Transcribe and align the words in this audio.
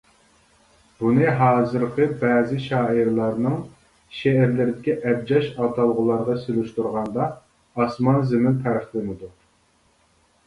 بۇنى 1.01 1.33
ھازىرقى 1.39 2.05
بەزى 2.21 2.55
شائىرلارنىڭ 2.63 3.59
شېئىرلىرىدىكى 4.19 4.95
ئەبجەش 5.11 5.49
ئاتالغۇلارغا 5.65 6.37
سېلىشتۇرغاندا 6.45 7.27
ئاسمان- 7.85 8.25
زېمىن 8.31 8.57
پەرقلىنىدۇ. 8.65 9.31